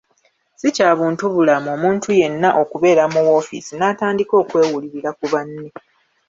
[0.59, 5.69] Si kya buntubulamu omuntu yenna okubeera mu woofiisi n’atandika okwewulirira ku banne.